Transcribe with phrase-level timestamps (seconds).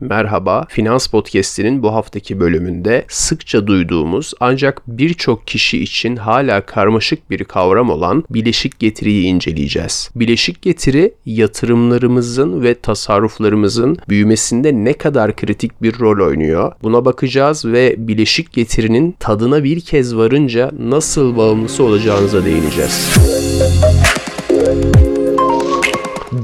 [0.00, 7.44] Merhaba, Finans Podcast'inin bu haftaki bölümünde sıkça duyduğumuz ancak birçok kişi için hala karmaşık bir
[7.44, 10.10] kavram olan bileşik getiriyi inceleyeceğiz.
[10.16, 16.72] Bileşik getiri yatırımlarımızın ve tasarruflarımızın büyümesinde ne kadar kritik bir rol oynuyor?
[16.82, 23.10] Buna bakacağız ve bileşik getirinin tadına bir kez varınca nasıl bağımlısı olacağınıza değineceğiz.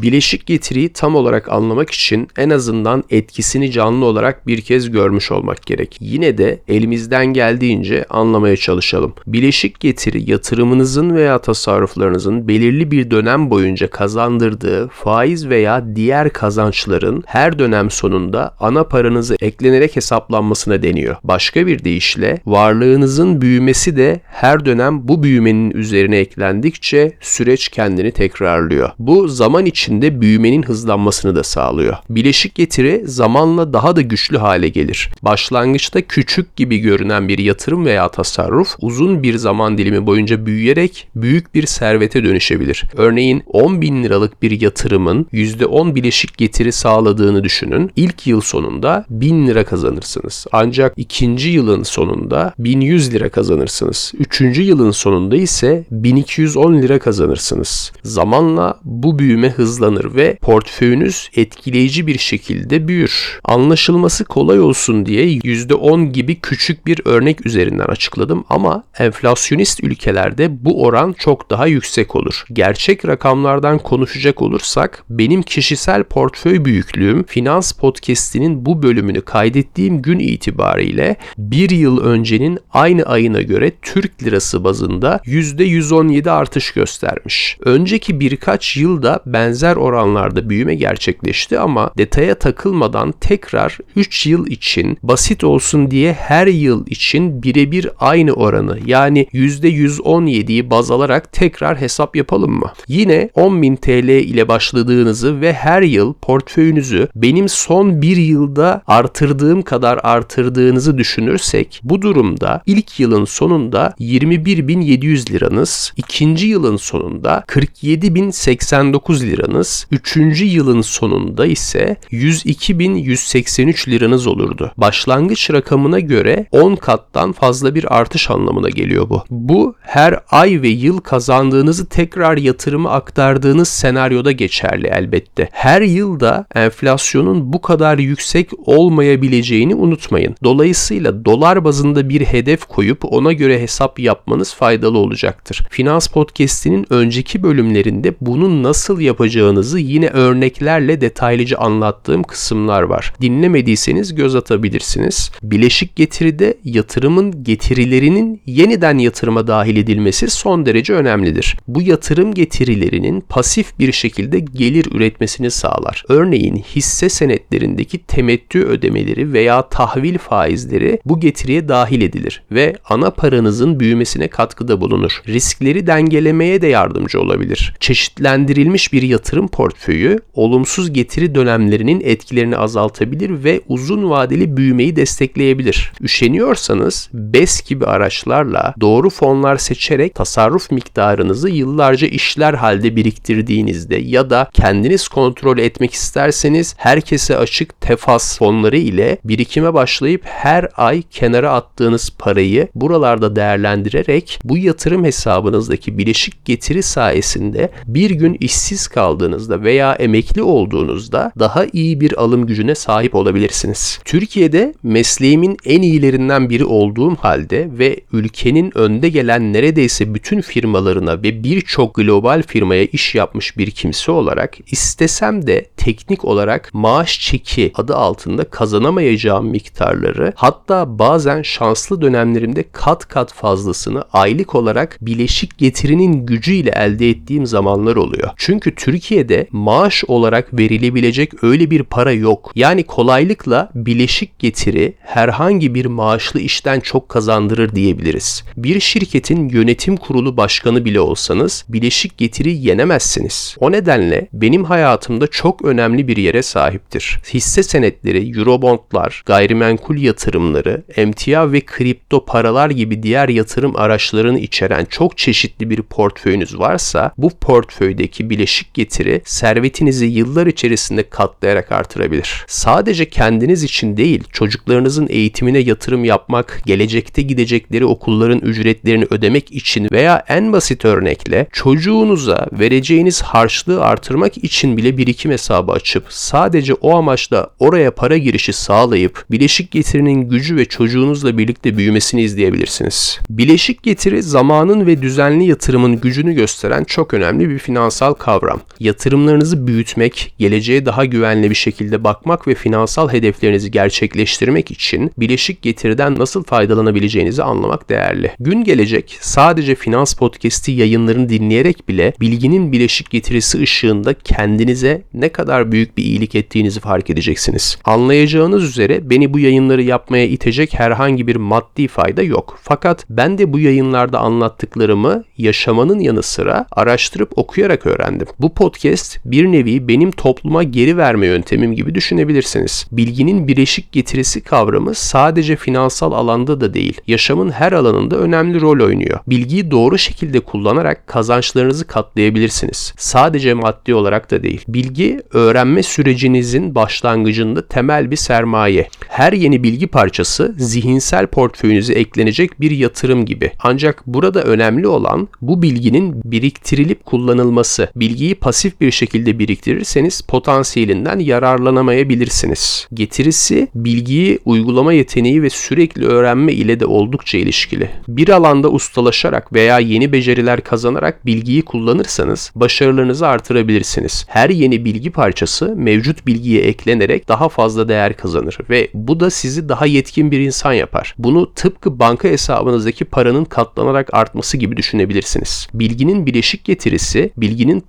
[0.03, 5.67] Bileşik getiriyi tam olarak anlamak için en azından etkisini canlı olarak bir kez görmüş olmak
[5.67, 5.97] gerek.
[6.01, 9.15] Yine de elimizden geldiğince anlamaya çalışalım.
[9.27, 17.59] Bileşik getiri yatırımınızın veya tasarruflarınızın belirli bir dönem boyunca kazandırdığı faiz veya diğer kazançların her
[17.59, 21.17] dönem sonunda ana paranızı eklenerek hesaplanmasına deniyor.
[21.25, 28.91] Başka bir deyişle varlığınızın büyümesi de her dönem bu büyümenin üzerine eklendikçe süreç kendini tekrarlıyor.
[28.99, 31.97] Bu zaman için içinde büyümenin hızlanmasını da sağlıyor.
[32.11, 35.11] Bileşik getiri zamanla daha da güçlü hale gelir.
[35.23, 41.55] Başlangıçta küçük gibi görünen bir yatırım veya tasarruf uzun bir zaman dilimi boyunca büyüyerek büyük
[41.55, 42.85] bir servete dönüşebilir.
[42.97, 47.91] Örneğin 10 bin liralık bir yatırımın %10 bileşik getiri sağladığını düşünün.
[47.97, 50.47] İlk yıl sonunda 1000 lira kazanırsınız.
[50.53, 54.13] Ancak ikinci yılın sonunda 1100 lira kazanırsınız.
[54.19, 57.93] Üçüncü yılın sonunda ise 1210 lira kazanırsınız.
[58.03, 63.41] Zamanla bu büyüme hızlı hızlanır ve portföyünüz etkileyici bir şekilde büyür.
[63.45, 70.85] Anlaşılması kolay olsun diye %10 gibi küçük bir örnek üzerinden açıkladım ama enflasyonist ülkelerde bu
[70.85, 72.45] oran çok daha yüksek olur.
[72.53, 81.17] Gerçek rakamlardan konuşacak olursak benim kişisel portföy büyüklüğüm Finans Podcast'inin bu bölümünü kaydettiğim gün itibariyle
[81.39, 87.59] bir yıl öncenin aynı ayına göre Türk lirası bazında %117 artış göstermiş.
[87.65, 94.99] Önceki birkaç yılda benzer benzer oranlarda büyüme gerçekleşti ama detaya takılmadan tekrar 3 yıl için
[95.03, 102.17] basit olsun diye her yıl için birebir aynı oranı yani %117'yi baz alarak tekrar hesap
[102.17, 102.73] yapalım mı?
[102.89, 110.01] Yine 10.000 TL ile başladığınızı ve her yıl portföyünüzü benim son bir yılda artırdığım kadar
[110.03, 119.87] artırdığınızı düşünürsek bu durumda ilk yılın sonunda 21.700 liranız, ikinci yılın sonunda 47.089 liranız liranız,
[119.91, 120.17] 3.
[120.41, 124.73] yılın sonunda ise 102.183 liranız olurdu.
[124.77, 129.23] Başlangıç rakamına göre 10 kattan fazla bir artış anlamına geliyor bu.
[129.31, 135.49] Bu her ay ve yıl kazandığınızı tekrar yatırıma aktardığınız senaryoda geçerli elbette.
[135.53, 140.35] Her yılda enflasyonun bu kadar yüksek olmayabileceğini unutmayın.
[140.45, 145.67] Dolayısıyla dolar bazında bir hedef koyup ona göre hesap yapmanız faydalı olacaktır.
[145.71, 153.13] Finans Podcast'inin önceki bölümlerinde bunun nasıl yapacağını yapacağınızı yine örneklerle detaylıca anlattığım kısımlar var.
[153.21, 155.31] Dinlemediyseniz göz atabilirsiniz.
[155.43, 161.57] Bileşik getiride yatırımın getirilerinin yeniden yatırıma dahil edilmesi son derece önemlidir.
[161.69, 166.05] Bu yatırım getirilerinin pasif bir şekilde gelir üretmesini sağlar.
[166.09, 173.81] Örneğin hisse senetlerindeki temettü ödemeleri veya tahvil faizleri bu getiriye dahil edilir ve ana paranızın
[173.81, 175.23] büyümesine katkıda bulunur.
[175.29, 177.75] Riskleri dengelemeye de yardımcı olabilir.
[177.81, 185.93] Çeşitlendirilmiş bir yatırım yatırım portföyü olumsuz getiri dönemlerinin etkilerini azaltabilir ve uzun vadeli büyümeyi destekleyebilir.
[186.01, 194.49] Üşeniyorsanız BES gibi araçlarla doğru fonlar seçerek tasarruf miktarınızı yıllarca işler halde biriktirdiğinizde ya da
[194.53, 202.11] kendiniz kontrol etmek isterseniz herkese açık tefas fonları ile birikime başlayıp her ay kenara attığınız
[202.19, 209.93] parayı buralarda değerlendirerek bu yatırım hesabınızdaki bileşik getiri sayesinde bir gün işsiz kaldığınız başladığınızda veya
[209.93, 213.99] emekli olduğunuzda daha iyi bir alım gücüne sahip olabilirsiniz.
[214.05, 221.45] Türkiye'de mesleğimin en iyilerinden biri olduğum halde ve ülkenin önde gelen neredeyse bütün firmalarına ve
[221.45, 227.97] birçok global firmaya iş yapmış bir kimse olarak istesem de teknik olarak maaş çeki adı
[227.97, 236.71] altında kazanamayacağım miktarları hatta bazen şanslı dönemlerimde kat kat fazlasını aylık olarak bileşik getirinin gücüyle
[236.71, 238.31] elde ettiğim zamanlar oluyor.
[238.37, 242.53] Çünkü Türkiye Türkiye'de maaş olarak verilebilecek öyle bir para yok.
[242.55, 248.45] Yani kolaylıkla bileşik getiri herhangi bir maaşlı işten çok kazandırır diyebiliriz.
[248.57, 253.57] Bir şirketin yönetim kurulu başkanı bile olsanız bileşik getiri yenemezsiniz.
[253.61, 257.19] O nedenle benim hayatımda çok önemli bir yere sahiptir.
[257.35, 265.19] Hisse senetleri, eurobondlar, gayrimenkul yatırımları, emtia ve kripto paralar gibi diğer yatırım araçlarını içeren çok
[265.19, 272.45] çeşitli bir portföyünüz varsa bu portföydeki bileşik getiri getiri servetinizi yıllar içerisinde katlayarak artırabilir.
[272.47, 280.25] Sadece kendiniz için değil, çocuklarınızın eğitimine yatırım yapmak, gelecekte gidecekleri okulların ücretlerini ödemek için veya
[280.29, 287.51] en basit örnekle çocuğunuza vereceğiniz harçlığı artırmak için bile birikim hesabı açıp sadece o amaçla
[287.59, 293.21] oraya para girişi sağlayıp bileşik getirinin gücü ve çocuğunuzla birlikte büyümesini izleyebilirsiniz.
[293.31, 298.61] Bileşik getiri zamanın ve düzenli yatırımın gücünü gösteren çok önemli bir finansal kavram.
[298.87, 306.19] Yatırımlarınızı büyütmek, geleceğe daha güvenli bir şekilde bakmak ve finansal hedeflerinizi gerçekleştirmek için bileşik getiriden
[306.19, 308.31] nasıl faydalanabileceğinizi anlamak değerli.
[308.41, 315.73] Gün gelecek sadece finans podcast'i yayınlarını dinleyerek bile bilginin bileşik getirisi ışığında kendinize ne kadar
[315.73, 317.79] büyük bir iyilik ettiğinizi fark edeceksiniz.
[317.85, 322.59] Anlayacağınız üzere beni bu yayınları yapmaya itecek herhangi bir maddi fayda yok.
[322.63, 328.27] Fakat ben de bu yayınlarda anlattıklarımı yaşamanın yanı sıra araştırıp okuyarak öğrendim.
[328.41, 328.76] Bu podcast
[329.25, 332.87] bir nevi benim topluma geri verme yöntemim gibi düşünebilirsiniz.
[332.93, 339.19] Bilginin bileşik getirisi kavramı sadece finansal alanda da değil, yaşamın her alanında önemli rol oynuyor.
[339.27, 342.95] Bilgiyi doğru şekilde kullanarak kazançlarınızı katlayabilirsiniz.
[342.99, 344.65] Sadece maddi olarak da değil.
[344.69, 348.89] Bilgi öğrenme sürecinizin başlangıcında temel bir sermaye.
[349.09, 353.53] Her yeni bilgi parçası zihinsel portföyünüze eklenecek bir yatırım gibi.
[353.59, 357.89] Ancak burada önemli olan bu bilginin biriktirilip kullanılması.
[357.97, 362.89] Bilgiyi pasif bir şekilde biriktirirseniz potansiyelinden yararlanamayabilirsiniz.
[362.95, 367.91] Getirisi bilgiyi uygulama yeteneği ve sürekli öğrenme ile de oldukça ilişkili.
[368.09, 374.25] Bir alanda ustalaşarak veya yeni beceriler kazanarak bilgiyi kullanırsanız başarılarınızı artırabilirsiniz.
[374.29, 379.69] Her yeni bilgi parçası mevcut bilgiye eklenerek daha fazla değer kazanır ve bu da sizi
[379.69, 381.15] daha yetkin bir insan yapar.
[381.19, 385.69] Bunu tıpkı banka hesabınızdaki paranın katlanarak artması gibi düşünebilirsiniz.
[385.75, 387.81] Bilginin bileşik getirisi bilginin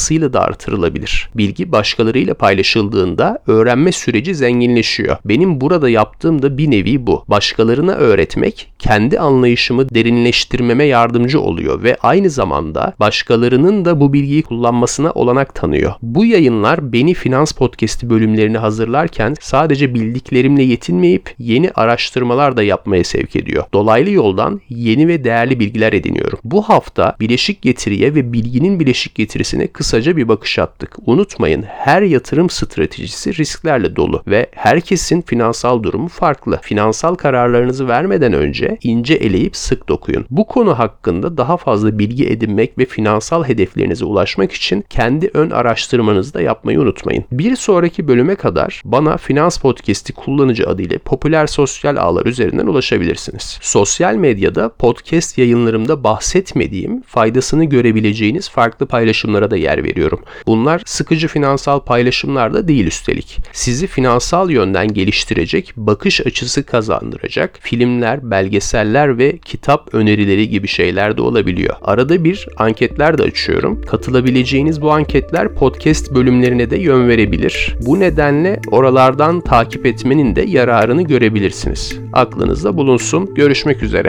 [0.00, 1.30] paylaşılmasıyla da artırılabilir.
[1.34, 5.16] Bilgi başkalarıyla paylaşıldığında öğrenme süreci zenginleşiyor.
[5.24, 7.24] Benim burada yaptığım da bir nevi bu.
[7.28, 15.10] Başkalarına öğretmek kendi anlayışımı derinleştirmeme yardımcı oluyor ve aynı zamanda başkalarının da bu bilgiyi kullanmasına
[15.10, 15.92] olanak tanıyor.
[16.02, 23.36] Bu yayınlar beni finans podcast'i bölümlerini hazırlarken sadece bildiklerimle yetinmeyip yeni araştırmalar da yapmaya sevk
[23.36, 23.64] ediyor.
[23.72, 26.38] Dolaylı yoldan yeni ve değerli bilgiler ediniyorum.
[26.44, 30.96] Bu hafta bileşik getiriye ve bilginin bileşik getirisine kısaca bir bakış attık.
[31.06, 36.58] Unutmayın her yatırım stratejisi risklerle dolu ve herkesin finansal durumu farklı.
[36.62, 40.26] Finansal kararlarınızı vermeden önce ince eleyip sık dokuyun.
[40.30, 46.34] Bu konu hakkında daha fazla bilgi edinmek ve finansal hedeflerinize ulaşmak için kendi ön araştırmanızı
[46.34, 47.24] da yapmayı unutmayın.
[47.32, 53.58] Bir sonraki bölüme kadar bana Finans Podcast'i kullanıcı adıyla popüler sosyal ağlar üzerinden ulaşabilirsiniz.
[53.62, 60.20] Sosyal medyada podcast yayınlarımda bahsetmediğim, faydasını görebileceğiniz farklı paylaşımlara da veriyorum.
[60.46, 63.38] Bunlar sıkıcı finansal paylaşımlar da değil üstelik.
[63.52, 71.22] Sizi finansal yönden geliştirecek, bakış açısı kazandıracak filmler, belgeseller ve kitap önerileri gibi şeyler de
[71.22, 71.74] olabiliyor.
[71.82, 73.82] Arada bir anketler de açıyorum.
[73.82, 77.76] Katılabileceğiniz bu anketler podcast bölümlerine de yön verebilir.
[77.80, 81.98] Bu nedenle oralardan takip etmenin de yararını görebilirsiniz.
[82.12, 83.34] Aklınızda bulunsun.
[83.34, 84.08] Görüşmek üzere.